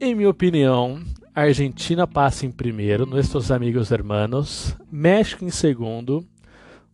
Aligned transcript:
Em 0.00 0.14
minha 0.14 0.30
opinião, 0.30 0.98
a 1.34 1.42
Argentina 1.42 2.06
passa 2.06 2.46
em 2.46 2.50
primeiro, 2.50 3.04
nossos 3.04 3.50
amigos 3.50 3.90
hermanos, 3.90 4.74
México 4.90 5.44
em 5.44 5.50
segundo, 5.50 6.26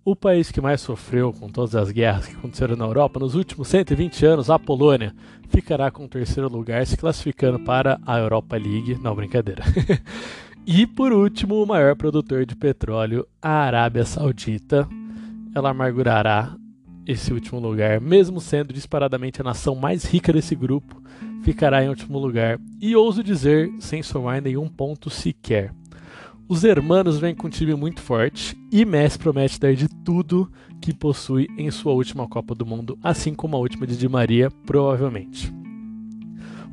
o 0.05 0.17
país 0.17 0.51
que 0.51 0.61
mais 0.61 0.81
sofreu 0.81 1.33
com 1.33 1.49
todas 1.49 1.77
as 1.77 1.93
guerras 1.93 2.27
que 2.27 2.35
aconteceram 2.35 2.75
na 2.75 2.87
Europa 2.87 3.21
nos 3.21 3.37
últimos 3.37 3.69
120 3.69 4.27
anos, 4.27 4.51
a 4.51 4.59
Polônia, 4.59 5.15
ficará 5.49 5.93
com 5.93 6.05
o 6.05 6.09
terceiro 6.09 6.49
lugar, 6.49 6.85
se 6.85 6.97
classificando 6.97 7.61
para 7.61 8.01
a 8.05 8.19
Europa 8.19 8.57
League. 8.57 8.99
Não, 9.01 9.15
brincadeira. 9.15 9.63
e 10.67 10.85
por 10.85 11.13
último, 11.13 11.63
o 11.63 11.67
maior 11.67 11.95
produtor 11.95 12.45
de 12.45 12.57
petróleo, 12.57 13.25
a 13.41 13.53
Arábia 13.53 14.05
Saudita. 14.05 14.89
Ela 15.55 15.71
amargurará 15.71 16.57
esse 17.09 17.33
último 17.33 17.59
lugar, 17.59 18.03
mesmo 18.03 18.39
sendo 18.39 18.71
disparadamente 18.71 19.41
a 19.41 19.45
nação 19.45 19.75
mais 19.75 20.05
rica 20.05 20.31
desse 20.31 20.55
grupo, 20.55 21.03
ficará 21.43 21.83
em 21.83 21.89
último 21.89 22.19
lugar. 22.19 22.61
E 22.79 22.95
ouso 22.95 23.25
dizer, 23.25 23.73
sem 23.81 24.03
somar 24.03 24.43
nenhum 24.43 24.69
ponto 24.69 25.09
sequer. 25.09 25.73
Os 26.47 26.65
hermanos 26.65 27.19
vêm 27.19 27.35
com 27.35 27.47
um 27.47 27.51
time 27.51 27.75
muito 27.75 28.03
forte 28.03 28.55
e 28.71 28.85
Messi 28.85 29.19
promete 29.19 29.59
dar 29.59 29.75
de 29.75 29.89
tudo 29.89 30.53
que 30.83 30.93
possui 30.93 31.47
em 31.57 31.71
sua 31.71 31.93
última 31.93 32.29
Copa 32.29 32.55
do 32.55 32.67
Mundo, 32.67 32.99
assim 33.03 33.35
como 33.35 33.57
a 33.57 33.59
última 33.59 33.87
de 33.87 33.97
Di 33.97 34.09
Maria, 34.09 34.51
provavelmente. 34.67 35.51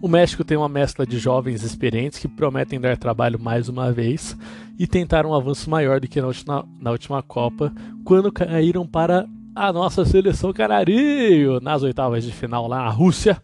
O 0.02 0.10
México 0.10 0.44
tem 0.44 0.58
uma 0.58 0.68
mescla 0.68 1.06
de 1.06 1.18
jovens 1.18 1.64
experientes 1.64 2.20
que 2.20 2.28
prometem 2.28 2.80
dar 2.80 2.98
trabalho 2.98 3.40
mais 3.40 3.70
uma 3.70 3.92
vez 3.92 4.38
e 4.78 4.86
tentar 4.86 5.26
um 5.26 5.34
avanço 5.34 5.70
maior 5.70 6.02
do 6.02 6.08
que 6.10 6.20
na 6.20 6.28
última, 6.28 6.68
na 6.80 6.92
última 6.92 7.24
Copa, 7.24 7.74
quando 8.04 8.32
caíram 8.32 8.86
para 8.86 9.26
a 9.56 9.72
nossa 9.72 10.04
seleção 10.04 10.52
canarinho 10.52 11.62
nas 11.62 11.82
oitavas 11.82 12.26
de 12.26 12.32
final 12.32 12.68
lá 12.68 12.84
na 12.84 12.90
Rússia, 12.90 13.42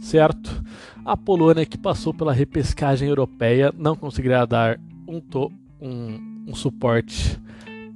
certo? 0.00 0.62
A 1.04 1.16
Polônia, 1.16 1.64
que 1.64 1.78
passou 1.78 2.12
pela 2.12 2.32
repescagem 2.32 3.08
europeia, 3.08 3.72
não 3.78 3.94
conseguirá 3.94 4.44
dar 4.44 4.80
um, 5.06 5.20
to 5.20 5.52
um, 5.80 6.44
um 6.48 6.54
suporte 6.54 7.40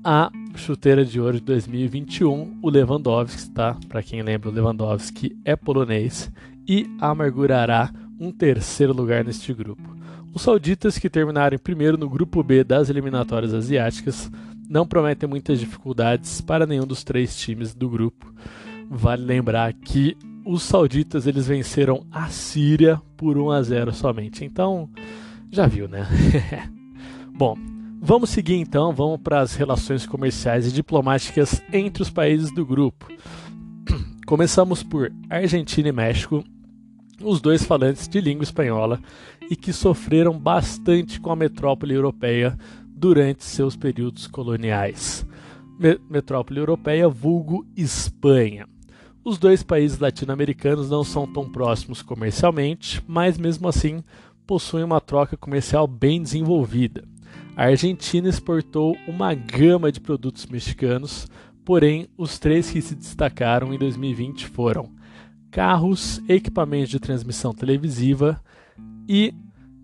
à 0.04 0.30
chuteira 0.54 1.04
de 1.04 1.20
ouro 1.20 1.38
de 1.38 1.44
2021, 1.44 2.58
o 2.62 2.70
Lewandowski, 2.70 3.50
tá? 3.50 3.76
Para 3.88 4.02
quem 4.02 4.22
lembra, 4.22 4.48
o 4.48 4.52
Lewandowski 4.52 5.36
é 5.44 5.56
polonês 5.56 6.30
e 6.66 6.88
amargurará 7.00 7.90
um 8.18 8.30
terceiro 8.30 8.92
lugar 8.92 9.24
neste 9.24 9.52
grupo. 9.52 9.95
Os 10.36 10.42
sauditas, 10.42 10.98
que 10.98 11.08
terminaram 11.08 11.54
em 11.54 11.58
primeiro 11.58 11.96
no 11.96 12.10
grupo 12.10 12.42
B 12.42 12.62
das 12.62 12.90
eliminatórias 12.90 13.54
asiáticas, 13.54 14.30
não 14.68 14.86
prometem 14.86 15.26
muitas 15.26 15.58
dificuldades 15.58 16.42
para 16.42 16.66
nenhum 16.66 16.86
dos 16.86 17.02
três 17.02 17.34
times 17.38 17.74
do 17.74 17.88
grupo. 17.88 18.30
Vale 18.90 19.24
lembrar 19.24 19.72
que 19.72 20.14
os 20.44 20.62
sauditas 20.62 21.26
eles 21.26 21.46
venceram 21.46 22.06
a 22.12 22.28
Síria 22.28 23.00
por 23.16 23.38
1 23.38 23.50
a 23.50 23.62
0 23.62 23.94
somente. 23.94 24.44
Então, 24.44 24.90
já 25.50 25.66
viu, 25.66 25.88
né? 25.88 26.06
Bom, 27.32 27.56
Vamos 27.98 28.28
seguir 28.28 28.56
então, 28.56 28.92
vamos 28.92 29.18
para 29.22 29.40
as 29.40 29.54
relações 29.54 30.04
comerciais 30.04 30.66
e 30.68 30.70
diplomáticas 30.70 31.62
entre 31.72 32.02
os 32.02 32.10
países 32.10 32.52
do 32.52 32.64
grupo. 32.64 33.08
Começamos 34.26 34.82
por 34.82 35.10
Argentina 35.30 35.88
e 35.88 35.92
México, 35.92 36.44
os 37.22 37.40
dois 37.40 37.64
falantes 37.64 38.06
de 38.06 38.20
língua 38.20 38.44
espanhola 38.44 39.00
e 39.50 39.56
que 39.56 39.72
sofreram 39.72 40.38
bastante 40.38 41.20
com 41.20 41.30
a 41.30 41.36
metrópole 41.36 41.94
europeia 41.94 42.56
durante 42.88 43.44
seus 43.44 43.76
períodos 43.76 44.26
coloniais. 44.26 45.26
metrópole 46.08 46.58
europeia, 46.58 47.08
vulgo 47.08 47.66
Espanha. 47.76 48.66
Os 49.24 49.38
dois 49.38 49.62
países 49.62 49.98
latino-americanos 49.98 50.88
não 50.88 51.02
são 51.02 51.26
tão 51.26 51.50
próximos 51.50 52.00
comercialmente, 52.00 53.02
mas 53.06 53.36
mesmo 53.36 53.68
assim 53.68 54.02
possuem 54.46 54.84
uma 54.84 55.00
troca 55.00 55.36
comercial 55.36 55.86
bem 55.86 56.22
desenvolvida. 56.22 57.04
A 57.56 57.64
Argentina 57.64 58.28
exportou 58.28 58.96
uma 59.08 59.34
gama 59.34 59.90
de 59.90 60.00
produtos 60.00 60.46
mexicanos, 60.46 61.26
porém 61.64 62.08
os 62.16 62.38
três 62.38 62.70
que 62.70 62.80
se 62.80 62.94
destacaram 62.94 63.74
em 63.74 63.78
2020 63.78 64.46
foram 64.46 64.94
carros, 65.50 66.20
equipamentos 66.28 66.90
de 66.90 67.00
transmissão 67.00 67.52
televisiva 67.52 68.40
e 69.08 69.34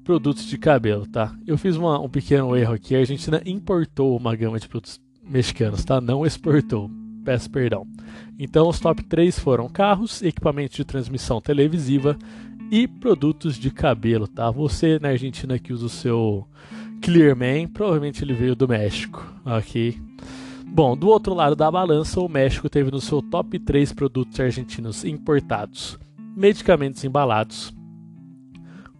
produtos 0.05 0.44
de 0.47 0.59
cabelo, 0.59 1.06
tá? 1.06 1.34
Eu 1.47 1.56
fiz 1.56 1.77
uma, 1.77 1.99
um 2.00 2.09
pequeno 2.09 2.56
erro 2.56 2.75
aqui, 2.75 2.94
a 2.94 2.99
Argentina 2.99 3.41
importou 3.47 4.16
uma 4.16 4.34
gama 4.34 4.59
de 4.59 4.69
produtos 4.69 5.00
mexicanos, 5.22 5.84
tá? 5.84 6.00
Não 6.00 6.27
exportou, 6.27 6.91
peço 7.25 7.50
perdão. 7.50 7.87
Então 8.38 8.69
os 8.69 8.81
top 8.81 9.03
3 9.05 9.38
foram 9.38 9.69
carros, 9.69 10.22
equipamentos 10.22 10.77
de 10.77 10.84
transmissão 10.84 11.41
televisiva 11.41 12.16
e 12.71 12.88
produtos 12.88 13.56
de 13.56 13.71
cabelo, 13.71 14.27
tá? 14.27 14.50
Você 14.50 14.99
na 14.99 15.09
Argentina 15.11 15.59
que 15.59 15.72
usa 15.72 15.87
o 15.87 15.91
seu 15.91 16.49
Clearman, 17.00 17.69
provavelmente 17.69 18.25
ele 18.25 18.34
veio 18.34 18.56
do 18.56 18.69
México, 18.69 19.25
ok? 19.44 19.97
Bom, 20.66 20.97
do 20.97 21.09
outro 21.09 21.34
lado 21.34 21.55
da 21.55 21.71
balança, 21.71 22.19
o 22.21 22.28
México 22.28 22.69
teve 22.71 22.91
no 22.91 23.00
seu 23.00 23.21
top 23.21 23.59
3 23.59 23.93
produtos 23.93 24.41
argentinos 24.41 25.05
importados: 25.05 25.99
medicamentos 26.34 27.05
embalados, 27.05 27.75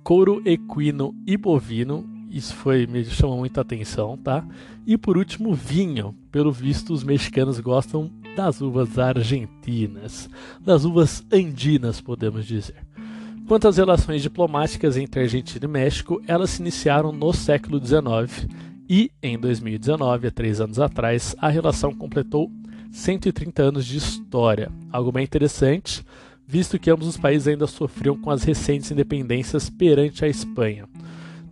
couro 0.02 0.42
equino 0.44 1.14
e 1.26 1.36
bovino, 1.36 2.04
isso 2.30 2.54
foi 2.54 2.86
me 2.86 3.04
chamou 3.04 3.38
muita 3.38 3.60
atenção, 3.60 4.16
tá? 4.16 4.44
E 4.86 4.96
por 4.96 5.18
último, 5.18 5.54
vinho. 5.54 6.14
Pelo 6.30 6.50
visto, 6.50 6.92
os 6.92 7.04
mexicanos 7.04 7.60
gostam 7.60 8.10
das 8.34 8.60
uvas 8.62 8.98
argentinas, 8.98 10.30
das 10.60 10.84
uvas 10.84 11.24
andinas, 11.30 12.00
podemos 12.00 12.46
dizer. 12.46 12.76
Quanto 13.46 13.68
às 13.68 13.76
relações 13.76 14.22
diplomáticas 14.22 14.96
entre 14.96 15.20
Argentina 15.20 15.64
e 15.64 15.68
México, 15.68 16.22
elas 16.26 16.50
se 16.50 16.62
iniciaram 16.62 17.12
no 17.12 17.32
século 17.34 17.78
XIX 17.84 18.48
e, 18.88 19.10
em 19.22 19.38
2019, 19.38 20.28
há 20.28 20.30
três 20.30 20.60
anos 20.60 20.78
atrás, 20.78 21.36
a 21.38 21.48
relação 21.48 21.92
completou 21.92 22.50
130 22.90 23.62
anos 23.62 23.84
de 23.84 23.98
história. 23.98 24.70
Algo 24.90 25.12
bem 25.12 25.25
interessante, 25.25 26.05
visto 26.52 26.78
que 26.78 26.90
ambos 26.90 27.06
os 27.06 27.16
países 27.16 27.49
ainda 27.49 27.66
sofriam 27.66 28.16
com 28.16 28.31
as 28.31 28.43
recentes 28.43 28.90
independências 28.90 29.70
perante 29.70 30.25
a 30.25 30.28
Espanha. 30.28 30.87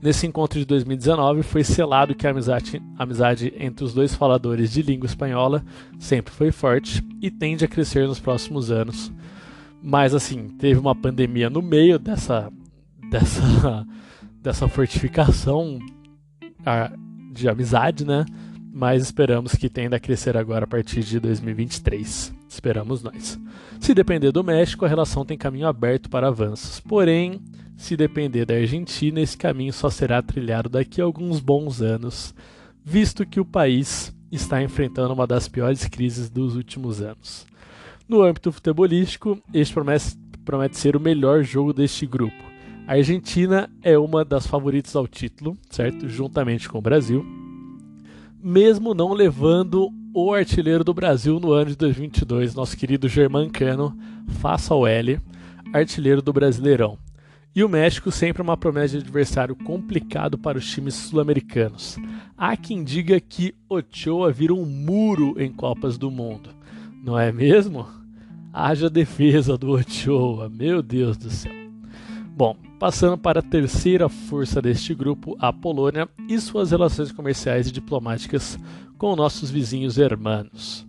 Nesse 0.02 0.26
encontro 0.26 0.58
de 0.58 0.64
2019, 0.64 1.43
foi 1.43 1.64
selado 1.64 2.14
que 2.14 2.26
a 2.26 2.31
amizade, 2.31 2.82
amizade 2.99 3.52
entre 3.58 3.85
os 3.85 3.94
dois 3.94 4.14
faladores 4.14 4.73
de 4.73 4.82
língua 4.82 5.06
espanhola 5.06 5.64
sempre 5.99 6.32
foi 6.32 6.50
forte 6.52 7.02
e 7.20 7.31
tende 7.31 7.64
a 7.64 7.69
crescer 7.69 8.06
nos 8.06 8.20
próximos 8.20 8.70
anos 8.70 9.12
mas 9.82 10.14
assim, 10.14 10.49
teve 10.58 10.79
uma 10.79 10.94
pandemia 10.94 11.49
no 11.49 11.62
meio 11.62 11.99
dessa 11.99 12.50
dessa 13.11 13.87
dessa 14.43 14.69
fortificação 14.69 15.79
de 17.32 17.49
amizade, 17.49 18.05
né? 18.05 18.25
Mas 18.73 19.03
esperamos 19.03 19.55
que 19.55 19.69
tenda 19.69 19.96
a 19.96 20.00
crescer 20.00 20.37
agora 20.37 20.64
a 20.64 20.69
partir 20.69 21.03
de 21.03 21.19
2023. 21.19 22.40
Esperamos 22.50 23.00
nós. 23.00 23.38
Se 23.79 23.94
depender 23.94 24.32
do 24.32 24.43
México, 24.43 24.85
a 24.85 24.88
relação 24.88 25.25
tem 25.25 25.38
caminho 25.38 25.69
aberto 25.69 26.11
para 26.11 26.26
avanços. 26.26 26.81
Porém, 26.81 27.41
se 27.76 27.97
depender 27.97 28.44
da 28.44 28.55
Argentina, 28.55 29.20
esse 29.20 29.38
caminho 29.38 29.73
só 29.73 29.88
será 29.88 30.20
trilhado 30.20 30.69
daqui 30.69 31.00
a 31.00 31.05
alguns 31.05 31.38
bons 31.38 31.81
anos, 31.81 32.35
visto 32.85 33.25
que 33.25 33.38
o 33.38 33.44
país 33.44 34.12
está 34.32 34.61
enfrentando 34.61 35.14
uma 35.14 35.29
das 35.29 35.47
piores 35.47 35.87
crises 35.87 36.29
dos 36.29 36.56
últimos 36.56 37.00
anos. 37.00 37.47
No 38.08 38.20
âmbito 38.20 38.50
futebolístico, 38.50 39.41
este 39.55 39.73
promete, 39.73 40.19
promete 40.44 40.76
ser 40.76 40.96
o 40.96 41.00
melhor 41.00 41.44
jogo 41.44 41.73
deste 41.73 42.05
grupo. 42.05 42.43
A 42.85 42.94
Argentina 42.94 43.70
é 43.81 43.96
uma 43.96 44.25
das 44.25 44.49
favoritas 44.49 44.96
ao 44.96 45.06
título, 45.06 45.56
certo? 45.70 46.08
Juntamente 46.08 46.69
com 46.69 46.79
o 46.79 46.82
Brasil. 46.82 47.25
Mesmo 48.43 48.93
não 48.93 49.12
levando 49.12 49.88
o 50.12 50.33
artilheiro 50.35 50.83
do 50.83 50.93
Brasil 50.93 51.39
no 51.39 51.53
ano 51.53 51.71
de 51.71 51.77
2022, 51.77 52.55
nosso 52.55 52.77
querido 52.77 53.09
Germancano, 53.09 53.97
faça 54.41 54.75
o 54.75 54.87
L, 54.87 55.21
artilheiro 55.73 56.21
do 56.21 56.33
Brasileirão. 56.33 56.99
E 57.55 57.65
o 57.65 57.69
México 57.69 58.11
sempre 58.11 58.41
é 58.41 58.45
uma 58.45 58.57
promessa 58.57 58.97
de 58.97 59.05
adversário 59.05 59.57
complicado 59.57 60.39
para 60.39 60.59
os 60.59 60.69
times 60.71 60.95
sul-americanos. 60.95 61.97
Há 62.37 62.57
quem 62.57 62.85
diga 62.85 63.21
que 63.21 63.55
Ochoa 63.69 64.33
vira 64.33 64.55
um 64.55 64.65
muro 64.65 65.35
em 65.41 65.51
Copas 65.51 65.99
do 65.99 66.11
Mundo. 66.11 66.51
Não 67.05 67.19
é 67.19 67.33
mesmo? 67.33 67.87
Haja 68.53 68.91
defesa 68.91 69.56
do 69.56 69.73
Ochoa, 69.73 70.49
meu 70.49 70.83
Deus 70.83 71.17
do 71.17 71.31
céu. 71.31 71.53
Bom, 72.37 72.56
passando 72.79 73.19
para 73.19 73.41
a 73.41 73.43
terceira 73.43 74.09
força 74.09 74.63
deste 74.63 74.95
grupo, 74.95 75.37
a 75.39 75.53
Polônia 75.53 76.09
e 76.29 76.39
suas 76.41 76.71
relações 76.71 77.13
comerciais 77.13 77.69
e 77.69 77.73
diplomáticas 77.73 78.59
com 79.00 79.17
nossos 79.17 79.50
vizinhos 79.50 79.97
hermanos. 79.97 80.87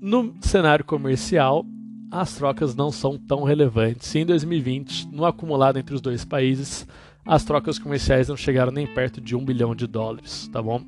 No 0.00 0.32
cenário 0.40 0.82
comercial, 0.82 1.66
as 2.10 2.34
trocas 2.36 2.74
não 2.74 2.90
são 2.90 3.18
tão 3.18 3.44
relevantes. 3.44 4.14
Em 4.14 4.24
2020, 4.24 5.08
no 5.12 5.26
acumulado 5.26 5.78
entre 5.78 5.94
os 5.94 6.00
dois 6.00 6.24
países, 6.24 6.86
as 7.22 7.44
trocas 7.44 7.78
comerciais 7.78 8.28
não 8.28 8.36
chegaram 8.36 8.72
nem 8.72 8.86
perto 8.86 9.20
de 9.20 9.36
um 9.36 9.44
bilhão 9.44 9.74
de 9.74 9.86
dólares, 9.86 10.48
tá 10.48 10.62
bom? 10.62 10.80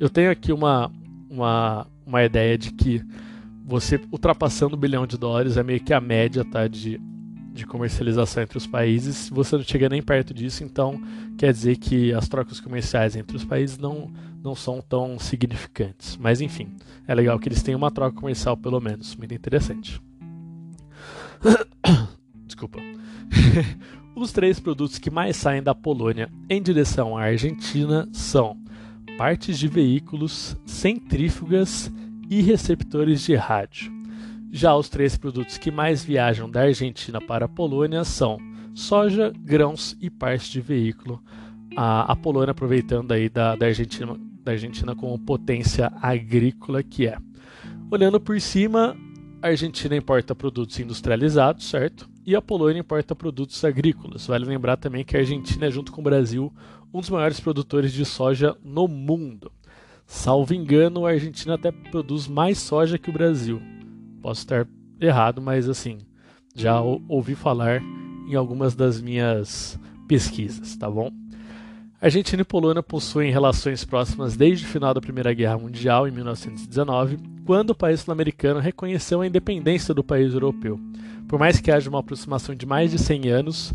Eu 0.00 0.10
tenho 0.10 0.32
aqui 0.32 0.52
uma, 0.52 0.90
uma, 1.30 1.86
uma 2.04 2.24
ideia 2.24 2.58
de 2.58 2.72
que 2.72 3.00
você 3.64 4.00
ultrapassando 4.10 4.74
o 4.74 4.80
bilhão 4.80 5.06
de 5.06 5.16
dólares 5.16 5.56
é 5.56 5.62
meio 5.62 5.78
que 5.78 5.94
a 5.94 6.00
média 6.00 6.44
tá, 6.44 6.66
de, 6.66 7.00
de 7.52 7.66
comercialização 7.66 8.42
entre 8.42 8.58
os 8.58 8.66
países. 8.66 9.28
Você 9.30 9.56
não 9.56 9.64
chega 9.64 9.88
nem 9.88 10.02
perto 10.02 10.32
disso, 10.32 10.64
então 10.64 11.00
quer 11.36 11.52
dizer 11.52 11.76
que 11.76 12.12
as 12.12 12.28
trocas 12.28 12.60
comerciais 12.60 13.16
entre 13.16 13.36
os 13.36 13.44
países 13.44 13.78
não, 13.78 14.10
não 14.42 14.54
são 14.54 14.80
tão 14.80 15.18
significantes. 15.18 16.16
Mas 16.16 16.40
enfim, 16.40 16.74
é 17.06 17.14
legal 17.14 17.38
que 17.38 17.48
eles 17.48 17.62
tenham 17.62 17.78
uma 17.78 17.90
troca 17.90 18.18
comercial 18.18 18.56
pelo 18.56 18.80
menos, 18.80 19.16
muito 19.16 19.34
interessante. 19.34 20.00
Desculpa. 22.46 22.78
Os 24.14 24.32
três 24.32 24.60
produtos 24.60 24.98
que 24.98 25.10
mais 25.10 25.36
saem 25.36 25.62
da 25.62 25.74
Polônia 25.74 26.30
em 26.48 26.60
direção 26.60 27.16
à 27.16 27.22
Argentina 27.22 28.08
são 28.12 28.56
partes 29.16 29.58
de 29.58 29.68
veículos, 29.68 30.56
centrífugas 30.66 31.90
e 32.28 32.42
receptores 32.42 33.22
de 33.22 33.34
rádio. 33.34 33.99
Já 34.52 34.74
os 34.74 34.88
três 34.88 35.16
produtos 35.16 35.58
que 35.58 35.70
mais 35.70 36.04
viajam 36.04 36.50
da 36.50 36.62
Argentina 36.62 37.20
para 37.20 37.44
a 37.44 37.48
Polônia 37.48 38.02
são 38.02 38.36
soja, 38.74 39.32
grãos 39.38 39.96
e 40.00 40.10
partes 40.10 40.48
de 40.48 40.60
veículo. 40.60 41.22
A, 41.76 42.12
a 42.12 42.16
Polônia 42.16 42.50
aproveitando 42.50 43.12
aí 43.12 43.28
da, 43.28 43.54
da, 43.54 43.66
Argentina, 43.66 44.16
da 44.42 44.52
Argentina 44.52 44.96
como 44.96 45.18
potência 45.20 45.92
agrícola 46.02 46.82
que 46.82 47.06
é. 47.06 47.16
Olhando 47.92 48.20
por 48.20 48.40
cima, 48.40 48.96
a 49.40 49.48
Argentina 49.48 49.96
importa 49.96 50.34
produtos 50.34 50.78
industrializados, 50.80 51.68
certo? 51.68 52.10
E 52.26 52.34
a 52.34 52.42
Polônia 52.42 52.80
importa 52.80 53.14
produtos 53.14 53.64
agrícolas. 53.64 54.26
Vale 54.26 54.44
lembrar 54.44 54.76
também 54.76 55.04
que 55.04 55.16
a 55.16 55.20
Argentina 55.20 55.66
é, 55.66 55.70
junto 55.70 55.92
com 55.92 56.00
o 56.00 56.04
Brasil, 56.04 56.52
um 56.92 57.00
dos 57.00 57.10
maiores 57.10 57.38
produtores 57.38 57.92
de 57.92 58.04
soja 58.04 58.56
no 58.64 58.88
mundo. 58.88 59.50
Salvo 60.06 60.52
engano, 60.52 61.06
a 61.06 61.10
Argentina 61.10 61.54
até 61.54 61.70
produz 61.70 62.26
mais 62.26 62.58
soja 62.58 62.98
que 62.98 63.10
o 63.10 63.12
Brasil. 63.12 63.62
Posso 64.20 64.40
estar 64.40 64.66
errado, 65.00 65.40
mas 65.40 65.68
assim, 65.68 65.98
já 66.54 66.80
ouvi 66.80 67.34
falar 67.34 67.80
em 68.28 68.34
algumas 68.34 68.74
das 68.74 69.00
minhas 69.00 69.78
pesquisas, 70.06 70.76
tá 70.76 70.90
bom? 70.90 71.10
Argentina 72.00 72.40
e 72.40 72.44
Polônia 72.44 72.82
possuem 72.82 73.30
relações 73.30 73.84
próximas 73.84 74.34
desde 74.34 74.64
o 74.64 74.68
final 74.68 74.94
da 74.94 75.02
Primeira 75.02 75.34
Guerra 75.34 75.58
Mundial, 75.58 76.08
em 76.08 76.10
1919, 76.10 77.18
quando 77.44 77.70
o 77.70 77.74
país 77.74 78.00
sul-americano 78.00 78.58
reconheceu 78.58 79.20
a 79.20 79.26
independência 79.26 79.92
do 79.92 80.02
país 80.02 80.32
europeu. 80.32 80.80
Por 81.28 81.38
mais 81.38 81.60
que 81.60 81.70
haja 81.70 81.90
uma 81.90 82.00
aproximação 82.00 82.54
de 82.54 82.64
mais 82.64 82.90
de 82.90 82.98
100 82.98 83.28
anos, 83.28 83.74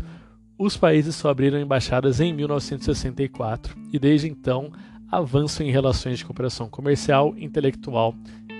os 0.58 0.76
países 0.76 1.14
só 1.14 1.30
abriram 1.30 1.60
embaixadas 1.60 2.20
em 2.20 2.32
1964 2.32 3.76
e 3.92 3.98
desde 3.98 4.26
então 4.26 4.72
avançam 5.10 5.64
em 5.64 5.70
relações 5.70 6.18
de 6.18 6.24
cooperação 6.24 6.68
comercial, 6.68 7.34
intelectual 7.38 8.14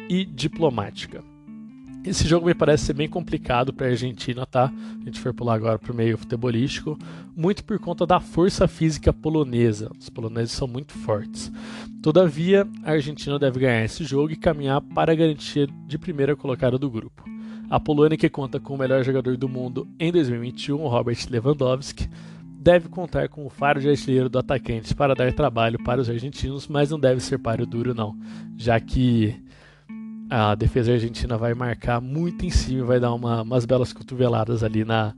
e 0.08 0.24
diplomática. 0.24 1.24
Esse 2.06 2.28
jogo 2.28 2.46
me 2.46 2.54
parece 2.54 2.84
ser 2.84 2.92
bem 2.92 3.08
complicado 3.08 3.72
para 3.72 3.88
a 3.88 3.90
Argentina, 3.90 4.46
tá? 4.46 4.72
A 5.02 5.04
gente 5.04 5.18
foi 5.18 5.32
pular 5.32 5.54
agora 5.54 5.76
para 5.76 5.92
o 5.92 5.96
meio 5.96 6.16
futebolístico, 6.16 6.96
muito 7.34 7.64
por 7.64 7.80
conta 7.80 8.06
da 8.06 8.20
força 8.20 8.68
física 8.68 9.12
polonesa. 9.12 9.90
Os 9.98 10.08
poloneses 10.08 10.52
são 10.52 10.68
muito 10.68 10.92
fortes. 10.92 11.50
Todavia, 12.00 12.64
a 12.84 12.92
Argentina 12.92 13.40
deve 13.40 13.58
ganhar 13.58 13.84
esse 13.84 14.04
jogo 14.04 14.32
e 14.32 14.36
caminhar 14.36 14.80
para 14.80 15.10
a 15.10 15.16
garantia 15.16 15.66
de 15.66 15.98
primeira 15.98 16.36
colocada 16.36 16.78
do 16.78 16.88
grupo. 16.88 17.24
A 17.68 17.80
Polônia, 17.80 18.16
que 18.16 18.28
conta 18.28 18.60
com 18.60 18.74
o 18.74 18.78
melhor 18.78 19.02
jogador 19.02 19.36
do 19.36 19.48
mundo 19.48 19.88
em 19.98 20.12
2021, 20.12 20.76
Robert 20.86 21.18
Lewandowski, 21.28 22.08
deve 22.44 22.88
contar 22.88 23.28
com 23.28 23.44
o 23.44 23.50
faro 23.50 23.80
de 23.80 23.88
artilheiro 23.88 24.28
do 24.28 24.38
atacante 24.38 24.94
para 24.94 25.12
dar 25.12 25.32
trabalho 25.32 25.82
para 25.82 26.00
os 26.00 26.08
argentinos, 26.08 26.68
mas 26.68 26.90
não 26.90 27.00
deve 27.00 27.20
ser 27.20 27.38
páreo 27.38 27.66
duro 27.66 27.92
não, 27.92 28.16
já 28.56 28.78
que 28.78 29.44
a 30.28 30.54
defesa 30.54 30.92
argentina 30.92 31.36
vai 31.36 31.54
marcar 31.54 32.00
muito 32.00 32.44
em 32.44 32.50
cima, 32.50 32.84
vai 32.84 33.00
dar 33.00 33.12
uma, 33.14 33.42
umas 33.42 33.64
belas 33.64 33.92
cotoveladas 33.92 34.62
ali 34.62 34.84
na, 34.84 35.14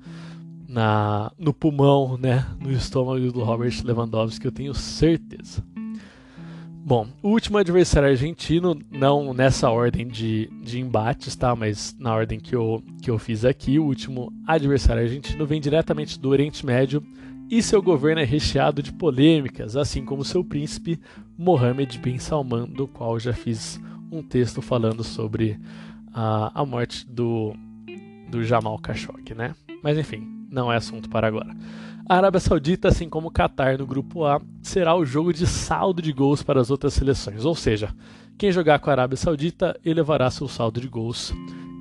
na, 0.69 1.33
no 1.39 1.53
pulmão, 1.53 2.19
né, 2.19 2.47
no 2.61 2.71
estômago 2.71 3.33
do 3.33 3.43
Robert 3.43 3.75
Lewandowski, 3.85 4.45
eu 4.45 4.53
tenho 4.53 4.75
certeza. 4.75 5.63
Bom, 6.85 7.07
o 7.23 7.29
último 7.29 7.59
adversário 7.59 8.09
argentino, 8.09 8.79
não 8.91 9.35
nessa 9.35 9.69
ordem 9.69 10.07
de, 10.09 10.49
de 10.63 10.81
embates, 10.81 11.37
tá? 11.37 11.55
Mas 11.55 11.95
na 11.99 12.15
ordem 12.15 12.41
que 12.41 12.57
eu, 12.57 12.83
que 13.03 13.11
eu 13.11 13.19
fiz 13.19 13.45
aqui, 13.45 13.79
o 13.79 13.85
último 13.85 14.33
adversário 14.47 15.03
argentino 15.03 15.45
vem 15.45 15.61
diretamente 15.61 16.19
do 16.19 16.31
Oriente 16.31 16.65
Médio 16.65 17.03
e 17.51 17.63
seu 17.63 17.83
governo 17.83 18.23
é 18.23 18.25
recheado 18.25 18.83
de 18.83 18.91
polêmicas, 18.91 19.77
assim 19.77 20.03
como 20.03 20.25
seu 20.25 20.43
príncipe 20.43 20.99
Mohammed 21.37 21.99
bin 21.99 22.19
Salman, 22.19 22.67
do 22.67 22.89
qual 22.89 23.19
já 23.19 23.35
fiz 23.35 23.79
um 24.11 24.23
texto 24.23 24.63
falando 24.63 25.05
sobre 25.05 25.59
a, 26.13 26.61
a 26.61 26.65
morte 26.65 27.07
do, 27.07 27.55
do 28.31 28.45
Jamal 28.45 28.79
Khashoggi, 28.79 29.35
né? 29.35 29.55
Mas 29.83 29.99
enfim, 29.99 30.27
não 30.51 30.73
é 30.73 30.77
assunto 30.77 31.09
para 31.09 31.27
agora. 31.27 31.55
A 32.09 32.17
Arábia 32.17 32.41
Saudita, 32.41 32.89
assim 32.89 33.09
como 33.09 33.29
o 33.29 33.31
Qatar 33.31 33.77
no 33.77 33.87
grupo 33.87 34.25
A, 34.25 34.41
será 34.63 34.95
o 34.95 35.05
jogo 35.05 35.33
de 35.33 35.47
saldo 35.47 36.01
de 36.01 36.13
gols 36.13 36.43
para 36.43 36.61
as 36.61 36.71
outras 36.71 36.95
seleções, 36.95 37.45
ou 37.45 37.55
seja, 37.55 37.95
quem 38.39 38.51
jogar 38.51 38.79
com 38.79 38.89
a 38.89 38.93
Arábia 38.95 39.17
Saudita 39.17 39.79
elevará 39.85 40.31
seu 40.31 40.49
saldo 40.49 40.81
de 40.81 40.89
gols. 40.89 41.35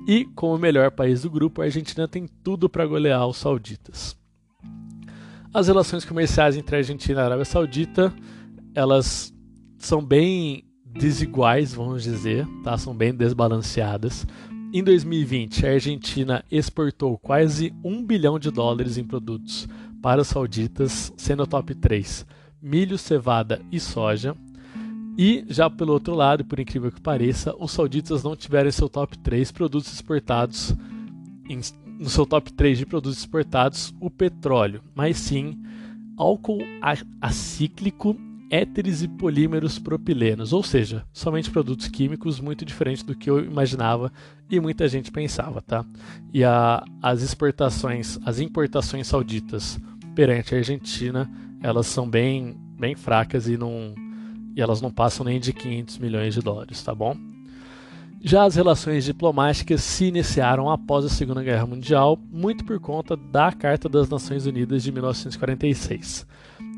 E, 0.06 0.24
como 0.34 0.54
o 0.54 0.58
melhor 0.58 0.90
país 0.90 1.22
do 1.22 1.30
grupo, 1.30 1.62
a 1.62 1.64
Argentina 1.64 2.08
tem 2.08 2.26
tudo 2.42 2.68
para 2.68 2.86
golear 2.86 3.26
os 3.26 3.36
sauditas. 3.36 4.16
As 5.52 5.68
relações 5.68 6.04
comerciais 6.04 6.56
entre 6.56 6.76
a 6.76 6.78
Argentina 6.78 7.20
e 7.20 7.22
a 7.22 7.26
Arábia 7.26 7.44
Saudita, 7.44 8.12
elas 8.74 9.32
são 9.78 10.04
bem 10.04 10.64
desiguais, 10.92 11.74
vamos 11.74 12.02
dizer, 12.02 12.46
tá? 12.62 12.76
São 12.76 12.94
bem 12.94 13.14
desbalanceadas. 13.14 14.26
Em 14.72 14.82
2020, 14.82 15.66
a 15.66 15.72
Argentina 15.72 16.44
exportou 16.50 17.16
quase 17.18 17.72
um 17.82 18.04
bilhão 18.04 18.38
de 18.38 18.50
dólares 18.50 18.98
em 18.98 19.04
produtos 19.04 19.68
para 20.02 20.20
os 20.20 20.28
sauditas, 20.28 21.12
sendo 21.16 21.44
o 21.44 21.46
top 21.46 21.74
3 21.74 22.26
milho, 22.60 22.98
cevada 22.98 23.60
e 23.70 23.78
soja. 23.80 24.36
E 25.16 25.44
já 25.48 25.68
pelo 25.68 25.92
outro 25.92 26.14
lado, 26.14 26.44
por 26.44 26.60
incrível 26.60 26.92
que 26.92 27.00
pareça, 27.00 27.54
os 27.58 27.72
sauditas 27.72 28.22
não 28.22 28.36
tiveram 28.36 28.70
seu 28.70 28.88
top 28.88 29.18
3 29.18 29.50
produtos 29.50 29.92
exportados, 29.92 30.74
em, 31.48 31.60
no 31.98 32.08
seu 32.08 32.24
top 32.24 32.52
3 32.52 32.78
de 32.78 32.86
produtos 32.86 33.18
exportados, 33.18 33.92
o 34.00 34.10
petróleo, 34.10 34.80
mas 34.94 35.16
sim 35.16 35.60
álcool 36.16 36.60
acíclico 37.20 38.16
éteres 38.50 39.02
e 39.02 39.08
polímeros 39.08 39.78
propilenos, 39.78 40.52
ou 40.52 40.62
seja, 40.62 41.04
somente 41.12 41.50
produtos 41.50 41.88
químicos 41.88 42.40
muito 42.40 42.64
diferentes 42.64 43.02
do 43.02 43.14
que 43.14 43.28
eu 43.28 43.44
imaginava 43.44 44.12
e 44.50 44.58
muita 44.58 44.88
gente 44.88 45.10
pensava, 45.10 45.60
tá? 45.60 45.84
E 46.32 46.42
a, 46.42 46.82
as 47.02 47.22
exportações, 47.22 48.18
as 48.24 48.40
importações 48.40 49.06
sauditas 49.06 49.78
perante 50.14 50.54
a 50.54 50.58
Argentina, 50.58 51.30
elas 51.62 51.86
são 51.86 52.08
bem, 52.08 52.56
bem 52.78 52.94
fracas 52.94 53.48
e 53.48 53.56
não 53.56 53.94
e 54.56 54.60
elas 54.60 54.80
não 54.80 54.90
passam 54.90 55.24
nem 55.24 55.38
de 55.38 55.52
500 55.52 55.98
milhões 55.98 56.34
de 56.34 56.40
dólares, 56.40 56.82
tá 56.82 56.92
bom? 56.92 57.16
Já 58.20 58.42
as 58.42 58.56
relações 58.56 59.04
diplomáticas 59.04 59.80
se 59.82 60.06
iniciaram 60.06 60.68
após 60.68 61.04
a 61.04 61.08
Segunda 61.08 61.44
Guerra 61.44 61.64
Mundial, 61.64 62.18
muito 62.32 62.64
por 62.64 62.80
conta 62.80 63.16
da 63.16 63.52
Carta 63.52 63.88
das 63.88 64.08
Nações 64.08 64.46
Unidas 64.46 64.82
de 64.82 64.90
1946 64.90 66.26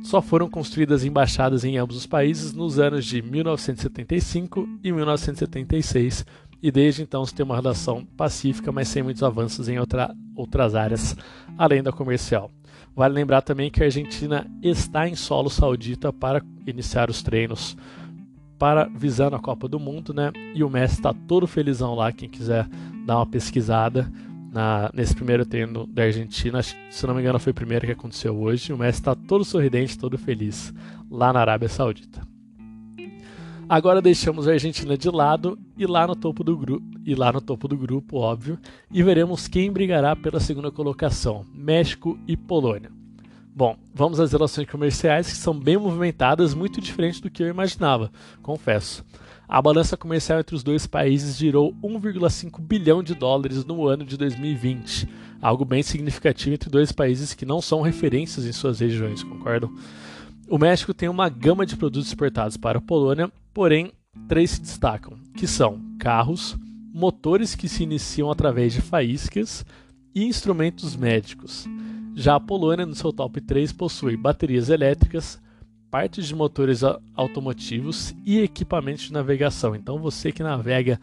só 0.03 0.21
foram 0.23 0.49
construídas 0.49 1.05
embaixadas 1.05 1.65
em 1.65 1.77
ambos 1.77 1.97
os 1.97 2.07
países 2.07 2.53
nos 2.53 2.79
anos 2.79 3.05
de 3.05 3.23
1975 3.23 4.69
e 4.83 4.93
1976, 4.93 6.25
e 6.63 6.71
desde 6.71 7.03
então 7.03 7.25
se 7.25 7.35
tem 7.35 7.45
uma 7.45 7.57
relação 7.57 8.05
pacífica, 8.17 8.71
mas 8.71 8.89
sem 8.89 9.03
muitos 9.03 9.23
avanços 9.23 9.69
em 9.69 9.79
outra, 9.79 10.15
outras 10.35 10.75
áreas 10.75 11.17
além 11.57 11.83
da 11.83 11.93
comercial. 11.93 12.51
Vale 12.95 13.15
lembrar 13.15 13.43
também 13.43 13.71
que 13.71 13.83
a 13.83 13.87
Argentina 13.87 14.47
está 14.63 15.09
em 15.09 15.15
solo 15.15 15.49
saudita 15.49 16.13
para 16.13 16.43
iniciar 16.67 17.09
os 17.09 17.23
treinos 17.23 17.77
para 18.59 18.85
visando 18.95 19.37
a 19.37 19.41
Copa 19.41 19.67
do 19.67 19.81
Mundo, 19.81 20.13
né? 20.13 20.31
E 20.55 20.63
o 20.63 20.69
Messi 20.69 20.97
está 20.97 21.15
todo 21.27 21.47
felizão 21.47 21.95
lá, 21.95 22.13
quem 22.13 22.29
quiser 22.29 22.69
dar 23.07 23.17
uma 23.17 23.27
pesquisada 23.27 24.13
na, 24.51 24.91
nesse 24.93 25.15
primeiro 25.15 25.47
treino 25.47 25.87
da 25.87 26.03
Argentina, 26.03 26.63
se 26.63 27.07
não 27.07 27.15
me 27.15 27.21
engano 27.21 27.39
foi 27.39 27.53
o 27.53 27.55
primeiro 27.55 27.87
que 27.87 27.93
aconteceu 27.93 28.37
hoje. 28.37 28.73
O 28.73 28.79
Messi 28.79 29.01
está 29.01 29.15
todo 29.15 29.45
sorridente, 29.45 29.99
todo 29.99 30.19
feliz 30.19 30.75
lá 31.11 31.33
na 31.33 31.41
Arábia 31.41 31.69
Saudita. 31.69 32.21
Agora 33.69 34.03
deixamos 34.03 34.49
a 34.49 34.53
Argentina 34.53 34.99
de 34.99 35.09
lado 35.09 35.57
e 35.79 35.87
lá 35.87 36.05
no 36.05 36.17
topo 36.17 36.43
do 36.43 36.57
grupo, 36.57 36.85
e 37.07 37.15
lá 37.15 37.33
no 37.33 37.41
topo 37.41 37.69
do 37.69 37.77
grupo, 37.77 38.19
óbvio, 38.19 38.59
e 38.91 39.01
veremos 39.01 39.47
quem 39.47 39.71
brigará 39.71 40.17
pela 40.17 40.41
segunda 40.41 40.73
colocação, 40.73 41.47
México 41.55 42.19
e 42.27 42.37
Polônia. 42.37 42.91
Bom, 43.55 43.77
vamos 43.95 44.19
às 44.19 44.33
relações 44.33 44.69
comerciais 44.69 45.29
que 45.29 45.37
são 45.37 45.57
bem 45.57 45.77
movimentadas, 45.77 46.53
muito 46.53 46.81
diferente 46.81 47.23
do 47.23 47.31
que 47.31 47.45
eu 47.45 47.49
imaginava, 47.49 48.11
confesso. 48.43 49.05
A 49.53 49.61
balança 49.61 49.97
comercial 49.97 50.39
entre 50.39 50.55
os 50.55 50.63
dois 50.63 50.87
países 50.87 51.37
girou 51.37 51.75
1,5 51.83 52.61
bilhão 52.61 53.03
de 53.03 53.17
dólares 53.17 53.65
no 53.65 53.85
ano 53.89 54.05
de 54.05 54.17
2020, 54.17 55.09
algo 55.43 55.65
bem 55.65 55.83
significativo 55.83 56.55
entre 56.55 56.71
dois 56.71 56.93
países 56.93 57.35
que 57.35 57.45
não 57.45 57.61
são 57.61 57.81
referências 57.81 58.47
em 58.47 58.53
suas 58.53 58.79
regiões, 58.79 59.25
concordam? 59.25 59.69
O 60.49 60.57
México 60.57 60.95
tem 60.95 61.09
uma 61.09 61.29
gama 61.29 61.67
de 61.67 61.77
produtos 61.77 62.07
exportados 62.07 62.57
para 62.57 62.79
a 62.79 62.81
Polônia, 62.81 63.29
porém, 63.53 63.91
três 64.29 64.53
se 64.53 64.61
destacam, 64.61 65.19
que 65.37 65.49
são 65.49 65.81
carros, 65.99 66.57
motores 66.95 67.57
que 67.57 67.69
se 67.69 67.83
iniciam 67.83 68.31
através 68.31 68.73
de 68.73 68.81
faíscas 68.81 69.67
e 70.15 70.27
instrumentos 70.27 70.95
médicos. 70.95 71.67
Já 72.15 72.37
a 72.37 72.41
Polônia, 72.41 72.87
no 72.87 72.95
seu 72.95 73.13
top 73.13 73.41
3, 73.41 73.73
possui 73.73 74.17
baterias 74.17 74.71
elétricas, 74.71 75.41
partes 75.91 76.27
de 76.27 76.35
motores 76.35 76.83
automotivos 77.15 78.15
e 78.25 78.39
equipamentos 78.41 79.05
de 79.05 79.13
navegação. 79.13 79.75
Então, 79.75 79.99
você 79.99 80.31
que 80.31 80.43
navega 80.43 81.01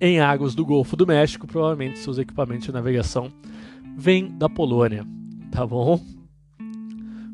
em 0.00 0.20
águas 0.20 0.54
do 0.54 0.64
Golfo 0.64 0.96
do 0.96 1.06
México, 1.06 1.46
provavelmente 1.46 1.98
seus 1.98 2.18
equipamentos 2.18 2.66
de 2.66 2.72
navegação 2.72 3.30
vêm 3.96 4.36
da 4.36 4.48
Polônia, 4.48 5.06
tá 5.50 5.66
bom? 5.66 6.00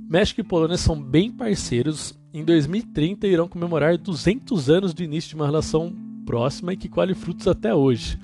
México 0.09 0.43
e 0.43 0.45
Polônia 0.45 0.77
são 0.77 1.01
bem 1.01 1.31
parceiros. 1.31 2.15
Em 2.35 2.45
2030 2.45 3.27
irão 3.27 3.49
comemorar 3.49 3.97
200 3.97 4.69
anos 4.69 4.93
do 4.93 5.03
início 5.03 5.31
de 5.31 5.35
uma 5.35 5.47
relação 5.47 5.95
próxima 6.27 6.73
e 6.75 6.77
que 6.77 6.89
colhe 6.89 7.15
frutos 7.15 7.49
até 7.49 7.75
hoje. 7.75 8.19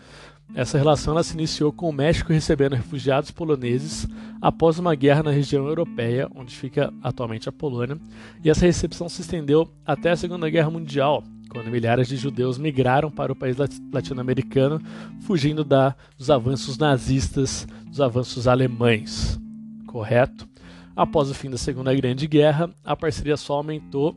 Essa 0.55 0.79
relação 0.79 1.13
ela 1.13 1.23
se 1.23 1.35
iniciou 1.35 1.73
com 1.73 1.89
o 1.89 1.93
México 1.93 2.33
recebendo 2.33 2.75
refugiados 2.75 3.31
poloneses 3.31 4.09
após 4.41 4.79
uma 4.79 4.95
guerra 4.95 5.23
na 5.23 5.31
região 5.31 5.67
europeia, 5.67 6.29
onde 6.35 6.55
fica 6.55 6.93
atualmente 7.03 7.49
a 7.49 7.53
Polônia, 7.53 7.99
e 8.43 8.49
essa 8.49 8.65
recepção 8.67 9.09
se 9.09 9.21
estendeu 9.21 9.71
até 9.85 10.11
a 10.11 10.17
Segunda 10.17 10.49
Guerra 10.49 10.71
Mundial, 10.71 11.23
quando 11.51 11.71
milhares 11.71 12.09
de 12.09 12.17
judeus 12.17 12.59
migraram 12.59 13.11
para 13.11 13.33
o 13.33 13.37
país 13.37 13.57
latino-americano, 13.93 14.81
fugindo 15.21 15.65
da, 15.65 15.95
dos 16.17 16.31
avanços 16.31 16.79
nazistas, 16.79 17.67
dos 17.87 18.01
avanços 18.01 18.49
alemães. 18.49 19.39
Correto? 19.87 20.49
Após 20.97 21.31
o 21.31 21.35
fim 21.35 21.49
da 21.49 21.59
Segunda 21.59 21.95
Grande 21.95 22.27
Guerra, 22.27 22.71
a 22.85 22.97
parceria 22.97 23.37
só 23.37 23.55
aumentou 23.55 24.15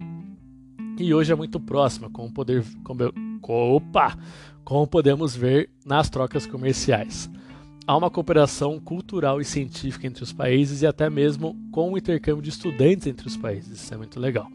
e 0.98 1.14
hoje 1.14 1.32
é 1.32 1.36
muito 1.36 1.60
próxima, 1.60 2.10
como, 2.10 2.32
poder, 2.32 2.64
como, 2.84 3.12
opa, 3.76 4.18
como 4.72 4.88
podemos 4.88 5.36
ver 5.36 5.70
nas 5.86 6.10
trocas 6.10 6.48
comerciais. 6.48 7.30
Há 7.86 7.98
uma 7.98 8.10
cooperação 8.10 8.80
cultural 8.80 9.42
e 9.42 9.44
científica 9.44 10.08
entre 10.08 10.24
os 10.24 10.32
países 10.32 10.82
e 10.82 10.88
até 10.88 11.10
mesmo 11.10 11.58
com 11.74 11.92
o 11.92 11.98
intercâmbio 11.98 12.42
de 12.42 12.52
estudantes 12.52 13.06
entre 13.06 13.28
os 13.28 13.36
países. 13.36 13.82
Isso 13.82 13.94
é 13.94 13.98
muito 13.98 14.18
legal. 14.18 14.48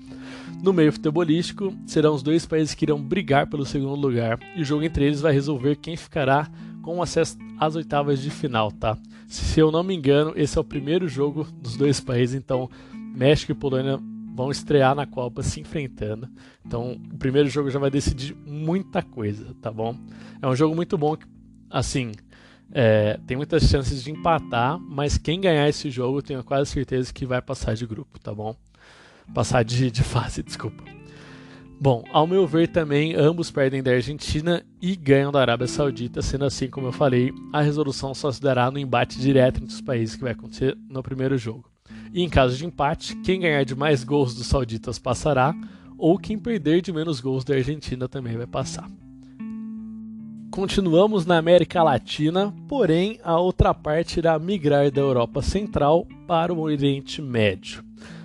No 0.62 0.72
meio 0.72 0.90
futebolístico, 0.90 1.70
serão 1.84 2.14
os 2.14 2.22
dois 2.22 2.46
países 2.46 2.74
que 2.74 2.86
irão 2.86 2.98
brigar 2.98 3.46
pelo 3.46 3.66
segundo 3.66 3.94
lugar 3.94 4.40
e 4.56 4.62
o 4.62 4.64
jogo 4.64 4.84
entre 4.84 5.04
eles 5.04 5.20
vai 5.20 5.34
resolver 5.34 5.76
quem 5.76 5.98
ficará 5.98 6.48
com 6.80 7.02
acesso 7.02 7.36
às 7.60 7.76
oitavas 7.76 8.22
de 8.22 8.30
final, 8.30 8.72
tá? 8.72 8.96
Se 9.28 9.60
eu 9.60 9.70
não 9.70 9.82
me 9.82 9.94
engano, 9.94 10.32
esse 10.34 10.56
é 10.56 10.60
o 10.62 10.64
primeiro 10.64 11.06
jogo 11.06 11.46
dos 11.60 11.76
dois 11.76 12.00
países, 12.00 12.34
então 12.34 12.70
México 13.14 13.52
e 13.52 13.54
Polônia 13.54 14.00
vão 14.36 14.50
estrear 14.50 14.94
na 14.94 15.06
Copa 15.06 15.42
se 15.42 15.60
enfrentando. 15.60 16.28
Então, 16.64 16.92
o 16.92 17.16
primeiro 17.16 17.48
jogo 17.48 17.70
já 17.70 17.78
vai 17.78 17.90
decidir 17.90 18.36
muita 18.46 19.02
coisa, 19.02 19.54
tá 19.62 19.72
bom? 19.72 19.96
É 20.42 20.46
um 20.46 20.54
jogo 20.54 20.76
muito 20.76 20.98
bom, 20.98 21.16
assim, 21.70 22.12
é, 22.70 23.18
tem 23.26 23.36
muitas 23.36 23.62
chances 23.62 24.04
de 24.04 24.10
empatar, 24.10 24.78
mas 24.78 25.16
quem 25.16 25.40
ganhar 25.40 25.66
esse 25.68 25.90
jogo, 25.90 26.20
tenho 26.20 26.44
quase 26.44 26.70
certeza 26.70 27.12
que 27.12 27.24
vai 27.24 27.40
passar 27.40 27.74
de 27.74 27.86
grupo, 27.86 28.20
tá 28.20 28.34
bom? 28.34 28.54
Passar 29.32 29.64
de, 29.64 29.90
de 29.90 30.02
fase, 30.04 30.42
desculpa. 30.42 30.84
Bom, 31.80 32.04
ao 32.10 32.26
meu 32.26 32.46
ver 32.46 32.68
também, 32.68 33.14
ambos 33.14 33.50
perdem 33.50 33.82
da 33.82 33.92
Argentina 33.92 34.64
e 34.80 34.96
ganham 34.96 35.32
da 35.32 35.40
Arábia 35.40 35.66
Saudita, 35.66 36.22
sendo 36.22 36.44
assim, 36.44 36.68
como 36.68 36.88
eu 36.88 36.92
falei, 36.92 37.32
a 37.52 37.60
resolução 37.60 38.14
só 38.14 38.30
se 38.30 38.40
dará 38.40 38.70
no 38.70 38.78
embate 38.78 39.18
direto 39.18 39.62
entre 39.62 39.74
os 39.74 39.80
países 39.80 40.14
que 40.14 40.22
vai 40.22 40.32
acontecer 40.32 40.76
no 40.88 41.02
primeiro 41.02 41.36
jogo. 41.36 41.75
E 42.16 42.22
em 42.22 42.30
caso 42.30 42.56
de 42.56 42.64
empate, 42.64 43.14
quem 43.16 43.40
ganhar 43.40 43.62
de 43.62 43.74
mais 43.74 44.02
gols 44.02 44.34
dos 44.34 44.46
sauditas 44.46 44.98
passará, 44.98 45.54
ou 45.98 46.16
quem 46.16 46.38
perder 46.38 46.80
de 46.80 46.90
menos 46.90 47.20
gols 47.20 47.44
da 47.44 47.54
Argentina 47.54 48.08
também 48.08 48.38
vai 48.38 48.46
passar. 48.46 48.90
Continuamos 50.50 51.26
na 51.26 51.36
América 51.36 51.82
Latina, 51.82 52.54
porém 52.66 53.20
a 53.22 53.38
outra 53.38 53.74
parte 53.74 54.16
irá 54.16 54.38
migrar 54.38 54.90
da 54.90 55.02
Europa 55.02 55.42
Central 55.42 56.08
para 56.26 56.54
o 56.54 56.60
Oriente 56.60 57.20
Médio. 57.20 57.84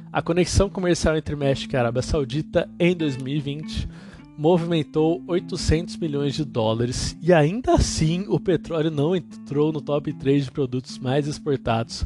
A 0.10 0.22
conexão 0.22 0.70
comercial 0.70 1.18
entre 1.18 1.36
México 1.36 1.76
e 1.76 1.78
Arábia 1.78 2.02
Saudita 2.02 2.70
em 2.80 2.96
2020 2.96 3.90
movimentou 4.38 5.22
800 5.28 5.98
milhões 5.98 6.34
de 6.34 6.46
dólares 6.46 7.18
e 7.22 7.34
ainda 7.34 7.74
assim 7.74 8.26
o 8.30 8.40
petróleo 8.40 8.90
não 8.90 9.14
entrou 9.14 9.74
no 9.74 9.82
top 9.82 10.14
3 10.14 10.46
de 10.46 10.52
produtos 10.52 10.98
mais 10.98 11.28
exportados 11.28 12.06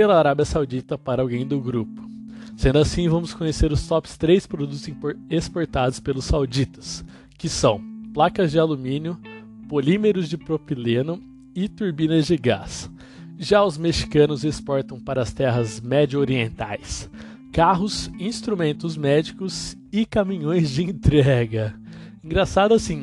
pela 0.00 0.18
Arábia 0.18 0.46
Saudita 0.46 0.96
para 0.96 1.20
alguém 1.20 1.46
do 1.46 1.60
grupo. 1.60 2.08
Sendo 2.56 2.78
assim, 2.78 3.06
vamos 3.06 3.34
conhecer 3.34 3.70
os 3.70 3.86
tops 3.86 4.16
3 4.16 4.46
produtos 4.46 4.88
exportados 5.28 6.00
pelos 6.00 6.24
sauditas, 6.24 7.04
que 7.36 7.50
são 7.50 7.82
placas 8.14 8.50
de 8.50 8.58
alumínio, 8.58 9.20
polímeros 9.68 10.26
de 10.26 10.38
propileno 10.38 11.22
e 11.54 11.68
turbinas 11.68 12.28
de 12.28 12.38
gás. 12.38 12.90
Já 13.38 13.62
os 13.62 13.76
mexicanos 13.76 14.42
exportam 14.42 14.98
para 14.98 15.20
as 15.20 15.34
terras 15.34 15.82
médio-orientais 15.82 17.10
carros, 17.52 18.10
instrumentos 18.18 18.96
médicos 18.96 19.76
e 19.92 20.06
caminhões 20.06 20.70
de 20.70 20.82
entrega. 20.82 21.74
Engraçado 22.24 22.72
assim, 22.72 23.02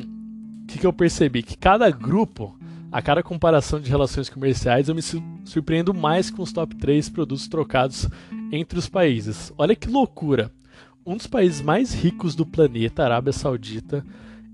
o 0.64 0.66
que, 0.66 0.78
que 0.80 0.86
eu 0.86 0.92
percebi? 0.92 1.44
Que 1.44 1.56
cada 1.56 1.88
grupo, 1.90 2.57
a 2.90 3.02
cada 3.02 3.22
comparação 3.22 3.80
de 3.80 3.90
relações 3.90 4.28
comerciais, 4.28 4.88
eu 4.88 4.94
me 4.94 5.02
surpreendo 5.44 5.92
mais 5.92 6.30
com 6.30 6.42
os 6.42 6.52
top 6.52 6.74
3 6.76 7.08
produtos 7.10 7.46
trocados 7.46 8.08
entre 8.50 8.78
os 8.78 8.88
países. 8.88 9.52
Olha 9.58 9.76
que 9.76 9.88
loucura! 9.88 10.50
Um 11.04 11.16
dos 11.16 11.26
países 11.26 11.60
mais 11.60 11.94
ricos 11.94 12.34
do 12.34 12.44
planeta, 12.44 13.02
a 13.02 13.06
Arábia 13.06 13.32
Saudita, 13.32 14.04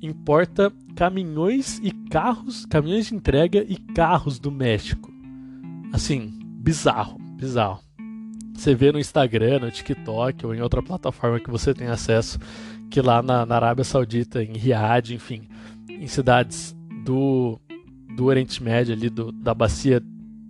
importa 0.00 0.72
caminhões 0.94 1.80
e 1.82 1.90
carros, 2.08 2.66
caminhões 2.66 3.06
de 3.06 3.14
entrega 3.14 3.64
e 3.68 3.76
carros 3.76 4.38
do 4.38 4.50
México. 4.50 5.12
Assim, 5.92 6.32
bizarro, 6.42 7.18
bizarro. 7.36 7.80
Você 8.54 8.74
vê 8.74 8.92
no 8.92 9.00
Instagram, 9.00 9.60
no 9.60 9.70
TikTok 9.70 10.46
ou 10.46 10.54
em 10.54 10.60
outra 10.60 10.82
plataforma 10.82 11.40
que 11.40 11.50
você 11.50 11.74
tem 11.74 11.88
acesso, 11.88 12.38
que 12.88 13.00
lá 13.00 13.20
na, 13.20 13.44
na 13.44 13.56
Arábia 13.56 13.84
Saudita, 13.84 14.42
em 14.42 14.56
Riad, 14.56 15.12
enfim, 15.12 15.48
em 15.88 16.06
cidades 16.06 16.74
do, 17.04 17.60
do 18.16 18.26
Oriente 18.26 18.62
Médio, 18.62 18.94
ali 18.94 19.08
do, 19.08 19.32
da 19.32 19.54
bacia 19.54 20.02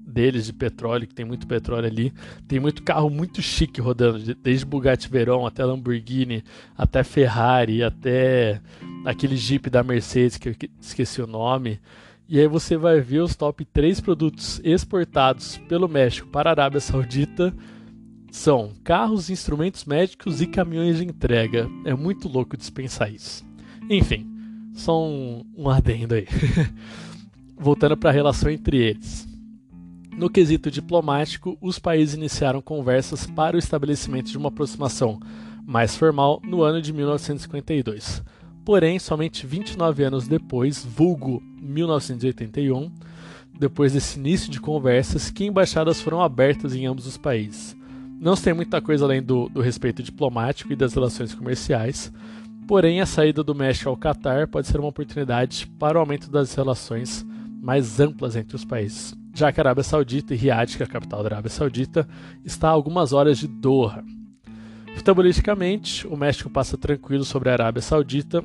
deles 0.06 0.46
de 0.46 0.52
petróleo, 0.52 1.06
que 1.08 1.14
tem 1.14 1.24
muito 1.24 1.46
petróleo 1.46 1.86
ali. 1.86 2.12
Tem 2.46 2.60
muito 2.60 2.82
carro 2.82 3.10
muito 3.10 3.42
chique 3.42 3.80
rodando, 3.80 4.34
desde 4.36 4.64
Bugatti 4.64 5.08
Veyron 5.08 5.44
até 5.46 5.64
Lamborghini, 5.64 6.44
até 6.76 7.02
Ferrari, 7.02 7.82
até 7.82 8.60
aquele 9.04 9.36
Jeep 9.36 9.68
da 9.68 9.82
Mercedes 9.82 10.38
que 10.38 10.48
eu 10.50 10.56
esqueci 10.80 11.20
o 11.20 11.26
nome. 11.26 11.80
E 12.28 12.38
aí 12.38 12.46
você 12.46 12.76
vai 12.76 13.00
ver 13.00 13.20
os 13.20 13.34
top 13.34 13.64
3 13.64 14.00
produtos 14.00 14.60
exportados 14.64 15.58
pelo 15.68 15.88
México 15.88 16.28
para 16.28 16.50
a 16.50 16.52
Arábia 16.52 16.80
Saudita 16.80 17.52
são 18.34 18.72
carros, 18.82 19.30
instrumentos 19.30 19.84
médicos 19.84 20.42
e 20.42 20.46
caminhões 20.48 20.98
de 20.98 21.04
entrega. 21.04 21.70
É 21.84 21.94
muito 21.94 22.26
louco 22.26 22.56
dispensar 22.56 23.12
isso. 23.12 23.46
Enfim, 23.88 24.26
só 24.74 25.06
um, 25.06 25.44
um 25.56 25.70
adendo 25.70 26.14
aí. 26.14 26.26
Voltando 27.56 27.96
para 27.96 28.10
a 28.10 28.12
relação 28.12 28.50
entre 28.50 28.78
eles. 28.78 29.26
No 30.16 30.30
quesito 30.30 30.70
diplomático, 30.70 31.58
os 31.60 31.78
países 31.78 32.14
iniciaram 32.14 32.62
conversas 32.62 33.26
para 33.26 33.56
o 33.56 33.58
estabelecimento 33.58 34.30
de 34.30 34.38
uma 34.38 34.48
aproximação 34.48 35.18
mais 35.66 35.96
formal 35.96 36.40
no 36.44 36.62
ano 36.62 36.80
de 36.80 36.92
1952. 36.92 38.22
Porém, 38.64 38.98
somente 38.98 39.46
29 39.46 40.04
anos 40.04 40.28
depois, 40.28 40.84
vulgo 40.84 41.42
1981, 41.60 42.92
depois 43.58 43.92
desse 43.92 44.18
início 44.18 44.50
de 44.50 44.60
conversas, 44.60 45.30
que 45.30 45.44
embaixadas 45.44 46.00
foram 46.00 46.22
abertas 46.22 46.74
em 46.74 46.86
ambos 46.86 47.06
os 47.06 47.16
países. 47.16 47.76
Não 48.20 48.36
se 48.36 48.44
tem 48.44 48.54
muita 48.54 48.80
coisa 48.80 49.04
além 49.04 49.22
do, 49.22 49.48
do 49.48 49.60
respeito 49.60 50.02
diplomático 50.02 50.72
e 50.72 50.76
das 50.76 50.94
relações 50.94 51.34
comerciais, 51.34 52.12
porém 52.68 53.00
a 53.00 53.06
saída 53.06 53.42
do 53.42 53.54
México 53.54 53.90
ao 53.90 53.96
Catar 53.96 54.46
pode 54.46 54.68
ser 54.68 54.78
uma 54.78 54.88
oportunidade 54.88 55.66
para 55.78 55.98
o 55.98 56.00
aumento 56.00 56.30
das 56.30 56.54
relações 56.54 57.26
mais 57.64 57.98
amplas 57.98 58.36
entre 58.36 58.54
os 58.54 58.62
países, 58.62 59.16
já 59.32 59.50
que 59.50 59.58
a 59.58 59.62
Arábia 59.62 59.82
Saudita 59.82 60.34
e 60.34 60.36
Riad, 60.36 60.76
que 60.76 60.82
é 60.82 60.86
a 60.86 60.88
capital 60.88 61.22
da 61.22 61.30
Arábia 61.30 61.48
Saudita, 61.48 62.06
está 62.44 62.68
a 62.68 62.72
algumas 62.72 63.14
horas 63.14 63.38
de 63.38 63.48
Doha. 63.48 64.04
Futebolisticamente, 64.94 66.06
o 66.06 66.14
México 66.14 66.50
passa 66.50 66.76
tranquilo 66.76 67.24
sobre 67.24 67.48
a 67.48 67.54
Arábia 67.54 67.80
Saudita 67.80 68.44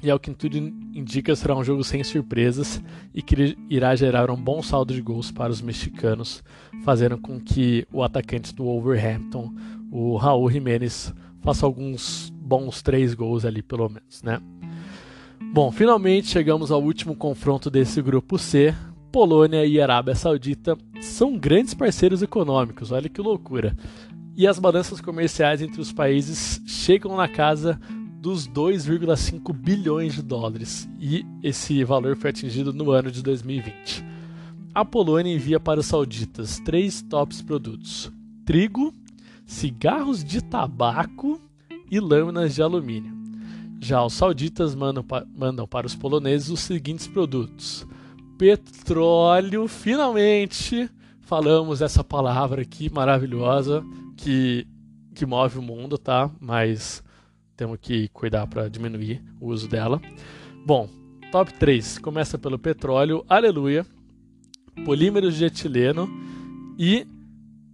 e 0.00 0.08
ao 0.08 0.20
que 0.20 0.32
tudo 0.32 0.56
indica 0.56 1.34
será 1.34 1.56
um 1.56 1.64
jogo 1.64 1.82
sem 1.82 2.04
surpresas 2.04 2.80
e 3.12 3.20
que 3.20 3.58
irá 3.68 3.96
gerar 3.96 4.30
um 4.30 4.40
bom 4.40 4.62
saldo 4.62 4.94
de 4.94 5.02
gols 5.02 5.32
para 5.32 5.50
os 5.50 5.60
mexicanos, 5.60 6.44
fazendo 6.84 7.18
com 7.18 7.40
que 7.40 7.84
o 7.92 8.04
atacante 8.04 8.54
do 8.54 8.62
Wolverhampton, 8.62 9.52
o 9.90 10.16
Raul 10.16 10.48
Jiménez, 10.48 11.12
faça 11.40 11.66
alguns 11.66 12.30
bons 12.30 12.80
três 12.80 13.12
gols 13.12 13.44
ali 13.44 13.60
pelo 13.60 13.88
menos, 13.88 14.22
né? 14.22 14.40
Bom, 15.52 15.72
finalmente 15.72 16.28
chegamos 16.28 16.70
ao 16.70 16.82
último 16.82 17.16
confronto 17.16 17.70
desse 17.70 18.02
grupo 18.02 18.38
C. 18.38 18.74
Polônia 19.10 19.64
e 19.64 19.80
Arábia 19.80 20.14
Saudita 20.14 20.76
são 21.00 21.38
grandes 21.38 21.72
parceiros 21.72 22.20
econômicos, 22.20 22.92
olha 22.92 23.08
que 23.08 23.20
loucura. 23.22 23.74
E 24.36 24.46
as 24.46 24.58
balanças 24.58 25.00
comerciais 25.00 25.62
entre 25.62 25.80
os 25.80 25.92
países 25.92 26.60
chegam 26.66 27.16
na 27.16 27.26
casa 27.26 27.80
dos 28.20 28.46
2,5 28.46 29.52
bilhões 29.54 30.14
de 30.14 30.22
dólares, 30.22 30.86
e 31.00 31.24
esse 31.42 31.82
valor 31.84 32.16
foi 32.16 32.30
atingido 32.30 32.72
no 32.72 32.90
ano 32.90 33.10
de 33.10 33.22
2020. 33.22 34.04
A 34.74 34.84
Polônia 34.84 35.32
envia 35.32 35.58
para 35.58 35.80
os 35.80 35.86
sauditas 35.86 36.60
três 36.60 37.00
tops 37.00 37.40
produtos: 37.40 38.12
trigo, 38.44 38.92
cigarros 39.46 40.22
de 40.22 40.42
tabaco 40.42 41.40
e 41.90 41.98
lâminas 41.98 42.54
de 42.54 42.60
alumínio. 42.60 43.15
Já 43.80 44.04
os 44.04 44.14
sauditas 44.14 44.74
mandam, 44.74 45.04
pa 45.04 45.24
mandam 45.34 45.66
para 45.66 45.86
os 45.86 45.94
poloneses 45.94 46.48
os 46.48 46.60
seguintes 46.60 47.06
produtos: 47.06 47.86
petróleo, 48.38 49.68
finalmente 49.68 50.90
falamos 51.20 51.82
essa 51.82 52.04
palavra 52.04 52.62
aqui 52.62 52.88
maravilhosa 52.88 53.84
que, 54.16 54.66
que 55.14 55.26
move 55.26 55.58
o 55.58 55.62
mundo, 55.62 55.98
tá? 55.98 56.30
Mas 56.40 57.02
temos 57.56 57.78
que 57.80 58.08
cuidar 58.08 58.46
para 58.46 58.68
diminuir 58.68 59.22
o 59.40 59.48
uso 59.48 59.68
dela. 59.68 60.00
Bom, 60.64 60.88
top 61.32 61.52
3 61.54 61.98
começa 61.98 62.38
pelo 62.38 62.58
petróleo, 62.58 63.24
aleluia, 63.28 63.84
polímeros 64.84 65.36
de 65.36 65.44
etileno 65.44 66.08
e 66.78 67.06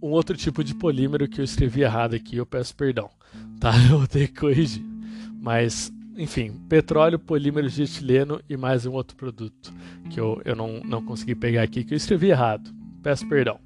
um 0.01 0.09
outro 0.09 0.35
tipo 0.35 0.63
de 0.63 0.75
polímero 0.75 1.27
que 1.27 1.39
eu 1.39 1.45
escrevi 1.45 1.81
errado 1.81 2.15
aqui, 2.15 2.37
eu 2.37 2.45
peço 2.45 2.75
perdão, 2.75 3.09
tá? 3.59 3.71
Eu 3.89 3.99
vou 3.99 4.07
ter 4.07 4.27
que 4.27 4.39
corrigir. 4.39 4.92
Mas, 5.43 5.91
enfim, 6.17 6.53
petróleo, 6.69 7.19
polímeros 7.19 7.73
de 7.73 7.83
etileno 7.83 8.39
e 8.49 8.55
mais 8.55 8.85
um 8.85 8.93
outro 8.93 9.17
produto 9.17 9.73
que 10.09 10.17
eu, 10.17 10.41
eu 10.45 10.55
não, 10.55 10.79
não 10.85 11.03
consegui 11.03 11.35
pegar 11.35 11.63
aqui, 11.63 11.83
que 11.83 11.93
eu 11.93 11.97
escrevi 11.97 12.29
errado. 12.29 12.73
Peço 13.03 13.27
perdão. 13.27 13.59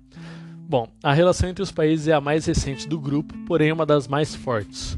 Bom, 0.67 0.91
a 1.03 1.13
relação 1.13 1.47
entre 1.47 1.61
os 1.61 1.71
países 1.71 2.07
é 2.07 2.13
a 2.13 2.19
mais 2.19 2.47
recente 2.47 2.89
do 2.89 2.99
grupo, 2.99 3.37
porém 3.45 3.71
uma 3.71 3.85
das 3.85 4.07
mais 4.07 4.33
fortes. 4.33 4.97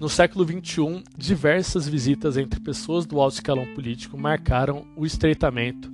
No 0.00 0.08
século 0.08 0.46
XXI, 0.46 1.02
diversas 1.18 1.88
visitas 1.88 2.36
entre 2.36 2.60
pessoas 2.60 3.04
do 3.04 3.20
alto 3.20 3.34
escalão 3.34 3.66
político 3.74 4.16
marcaram 4.16 4.86
o 4.96 5.04
estreitamento 5.04 5.90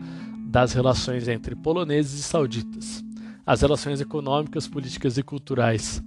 das 0.49 0.75
relações 0.75 1.29
entre 1.29 1.57
poloneses 1.57 2.21
e 2.21 2.23
sauditas. 2.23 3.03
As 3.47 3.63
relações 3.63 4.03
econômicas, 4.03 4.69
políticas 4.69 5.17
e 5.17 5.23
culturais, 5.23 6.03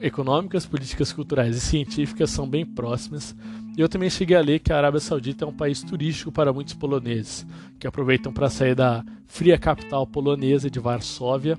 econômicas, 0.00 0.66
políticas, 0.66 1.12
culturais 1.12 1.56
e 1.56 1.60
científicas 1.60 2.30
são 2.30 2.48
bem 2.48 2.64
próximas. 2.64 3.34
Eu 3.76 3.88
também 3.88 4.08
cheguei 4.08 4.36
a 4.36 4.40
ler 4.40 4.60
que 4.60 4.72
a 4.72 4.76
Arábia 4.76 5.00
Saudita 5.00 5.44
é 5.44 5.48
um 5.48 5.52
país 5.52 5.82
turístico 5.82 6.32
para 6.32 6.52
muitos 6.52 6.74
poloneses, 6.74 7.46
que 7.78 7.86
aproveitam 7.86 8.32
para 8.32 8.48
sair 8.48 8.74
da 8.74 9.04
fria 9.26 9.58
capital 9.58 10.06
polonesa 10.06 10.70
de 10.70 10.80
Varsóvia 10.80 11.58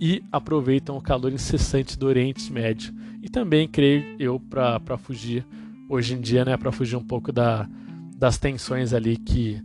e 0.00 0.22
aproveitam 0.32 0.96
o 0.96 1.00
calor 1.00 1.32
incessante 1.32 1.96
do 1.96 2.06
Oriente 2.06 2.52
Médio. 2.52 2.92
E 3.22 3.28
também, 3.28 3.68
creio 3.68 4.16
eu, 4.18 4.40
para 4.40 4.98
fugir, 4.98 5.46
hoje 5.88 6.14
em 6.14 6.20
dia, 6.20 6.44
né, 6.44 6.56
para 6.56 6.72
fugir 6.72 6.96
um 6.96 7.04
pouco 7.04 7.30
da, 7.30 7.68
das 8.16 8.38
tensões 8.38 8.92
ali 8.92 9.16
que, 9.16 9.62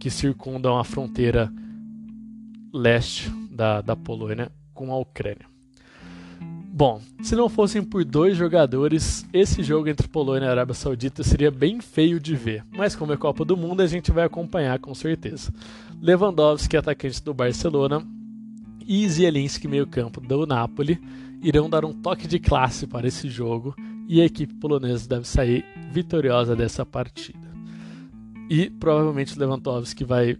que 0.00 0.10
circundam 0.10 0.76
a 0.76 0.82
fronteira 0.82 1.52
leste 2.72 3.30
da, 3.50 3.80
da 3.80 3.94
Polônia 3.94 4.50
com 4.74 4.92
a 4.92 4.98
Ucrânia. 4.98 5.55
Bom, 6.78 7.00
se 7.22 7.34
não 7.34 7.48
fossem 7.48 7.82
por 7.82 8.04
dois 8.04 8.36
jogadores, 8.36 9.24
esse 9.32 9.62
jogo 9.62 9.88
entre 9.88 10.06
Polônia 10.06 10.44
e 10.44 10.50
Arábia 10.50 10.74
Saudita 10.74 11.22
seria 11.22 11.50
bem 11.50 11.80
feio 11.80 12.20
de 12.20 12.36
ver. 12.36 12.66
Mas 12.70 12.94
como 12.94 13.14
é 13.14 13.16
Copa 13.16 13.46
do 13.46 13.56
Mundo, 13.56 13.80
a 13.80 13.86
gente 13.86 14.12
vai 14.12 14.26
acompanhar 14.26 14.78
com 14.78 14.94
certeza. 14.94 15.50
Lewandowski, 16.02 16.76
atacante 16.76 17.24
do 17.24 17.32
Barcelona, 17.32 18.06
e 18.86 19.08
Zielinski, 19.08 19.66
meio-campo 19.66 20.20
do 20.20 20.46
Napoli, 20.46 21.00
irão 21.42 21.70
dar 21.70 21.82
um 21.82 21.94
toque 21.94 22.28
de 22.28 22.38
classe 22.38 22.86
para 22.86 23.08
esse 23.08 23.26
jogo 23.30 23.74
e 24.06 24.20
a 24.20 24.26
equipe 24.26 24.52
polonesa 24.56 25.08
deve 25.08 25.26
sair 25.26 25.64
vitoriosa 25.90 26.54
dessa 26.54 26.84
partida. 26.84 27.50
E 28.50 28.68
provavelmente 28.68 29.38
Lewandowski 29.38 30.04
vai 30.04 30.36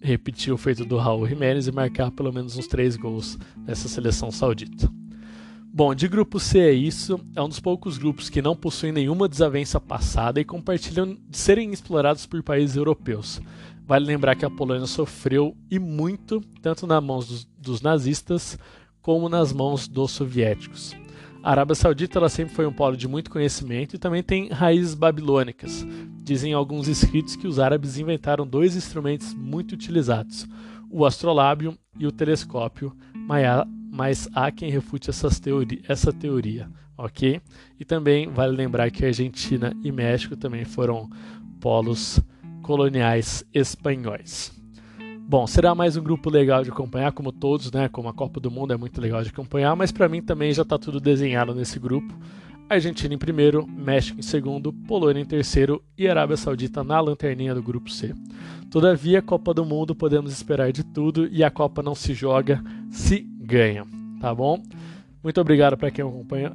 repetir 0.00 0.52
o 0.52 0.58
feito 0.58 0.84
do 0.84 0.96
Raul 0.96 1.28
Jiménez 1.28 1.68
e 1.68 1.72
marcar 1.72 2.10
pelo 2.10 2.32
menos 2.32 2.58
uns 2.58 2.66
três 2.66 2.96
gols 2.96 3.38
nessa 3.64 3.86
seleção 3.86 4.32
saudita. 4.32 4.95
Bom, 5.76 5.94
de 5.94 6.08
grupo 6.08 6.40
C 6.40 6.58
é 6.58 6.72
isso. 6.72 7.20
É 7.34 7.42
um 7.42 7.50
dos 7.50 7.60
poucos 7.60 7.98
grupos 7.98 8.30
que 8.30 8.40
não 8.40 8.56
possuem 8.56 8.92
nenhuma 8.92 9.28
desavença 9.28 9.78
passada 9.78 10.40
e 10.40 10.44
compartilham 10.44 11.18
de 11.28 11.36
serem 11.36 11.70
explorados 11.70 12.24
por 12.24 12.42
países 12.42 12.76
europeus. 12.76 13.42
Vale 13.86 14.06
lembrar 14.06 14.36
que 14.36 14.46
a 14.46 14.50
Polônia 14.50 14.86
sofreu 14.86 15.54
e 15.70 15.78
muito, 15.78 16.40
tanto 16.62 16.86
nas 16.86 17.04
mãos 17.04 17.28
dos, 17.28 17.44
dos 17.58 17.82
nazistas 17.82 18.58
como 19.02 19.28
nas 19.28 19.52
mãos 19.52 19.86
dos 19.86 20.12
soviéticos. 20.12 20.96
A 21.42 21.50
Arábia 21.50 21.74
Saudita 21.74 22.18
ela 22.18 22.30
sempre 22.30 22.54
foi 22.54 22.66
um 22.66 22.72
polo 22.72 22.96
de 22.96 23.06
muito 23.06 23.30
conhecimento 23.30 23.96
e 23.96 23.98
também 23.98 24.22
tem 24.22 24.48
raízes 24.48 24.94
babilônicas. 24.94 25.86
Dizem 26.22 26.54
alguns 26.54 26.88
escritos 26.88 27.36
que 27.36 27.46
os 27.46 27.58
árabes 27.58 27.98
inventaram 27.98 28.46
dois 28.46 28.76
instrumentos 28.76 29.34
muito 29.34 29.72
utilizados, 29.72 30.46
o 30.90 31.04
astrolábio 31.04 31.76
e 31.98 32.06
o 32.06 32.12
telescópio, 32.12 32.96
mas 33.90 34.28
há 34.34 34.50
quem 34.50 34.70
refute 34.70 35.10
teori 35.42 35.82
essa 35.88 36.12
teoria, 36.12 36.70
ok? 36.96 37.40
E 37.78 37.84
também 37.84 38.28
vale 38.28 38.56
lembrar 38.56 38.90
que 38.90 39.04
Argentina 39.04 39.74
e 39.82 39.90
México 39.90 40.36
também 40.36 40.64
foram 40.64 41.10
polos 41.60 42.20
coloniais 42.62 43.44
espanhóis. 43.52 44.52
Bom, 45.28 45.44
será 45.44 45.74
mais 45.74 45.96
um 45.96 46.02
grupo 46.02 46.30
legal 46.30 46.62
de 46.62 46.70
acompanhar, 46.70 47.10
como 47.10 47.32
todos, 47.32 47.72
né? 47.72 47.88
Como 47.88 48.08
a 48.08 48.14
Copa 48.14 48.38
do 48.38 48.48
Mundo 48.48 48.72
é 48.72 48.76
muito 48.76 49.00
legal 49.00 49.24
de 49.24 49.30
acompanhar, 49.30 49.74
mas 49.74 49.90
para 49.90 50.08
mim 50.08 50.22
também 50.22 50.52
já 50.52 50.62
está 50.62 50.78
tudo 50.78 51.00
desenhado 51.00 51.52
nesse 51.52 51.80
grupo. 51.80 52.16
Argentina 52.68 53.14
em 53.14 53.18
primeiro, 53.18 53.66
México 53.66 54.18
em 54.18 54.22
segundo, 54.22 54.72
Polônia 54.72 55.20
em 55.20 55.24
terceiro 55.24 55.82
e 55.96 56.08
Arábia 56.08 56.36
Saudita 56.36 56.82
na 56.82 57.00
lanterninha 57.00 57.54
do 57.54 57.62
grupo 57.62 57.90
C. 57.90 58.12
Todavia, 58.70 59.22
Copa 59.22 59.54
do 59.54 59.64
Mundo 59.64 59.94
podemos 59.94 60.32
esperar 60.32 60.72
de 60.72 60.82
tudo 60.82 61.28
e 61.30 61.44
a 61.44 61.50
Copa 61.50 61.82
não 61.82 61.94
se 61.94 62.12
joga, 62.12 62.62
se 62.90 63.20
ganha, 63.40 63.84
tá 64.20 64.34
bom? 64.34 64.60
Muito 65.22 65.40
obrigado 65.40 65.76
para 65.76 65.90
quem 65.90 66.04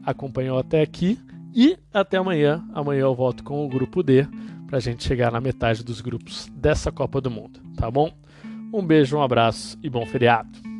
acompanhou 0.06 0.60
até 0.60 0.82
aqui 0.82 1.17
e 1.54 1.78
até 1.93 2.17
amanhã. 2.17 2.63
Amanhã 2.74 3.02
eu 3.02 3.15
volto 3.15 3.43
com 3.43 3.65
o 3.65 3.69
grupo 3.69 4.04
D 4.04 4.28
para 4.67 4.78
a 4.78 4.82
gente 4.82 5.04
chegar 5.04 5.32
na 5.32 5.41
metade 5.41 5.84
dos 5.84 6.02
grupos 6.02 6.50
dessa 6.56 6.91
Copa 6.91 7.21
do 7.21 7.32
Mundo, 7.32 7.60
tá 7.76 7.89
bom? 7.89 8.12
Um 8.74 8.86
beijo, 8.86 9.17
um 9.17 9.21
abraço 9.21 9.78
e 9.82 9.89
bom 9.89 10.06
feriado. 10.06 10.71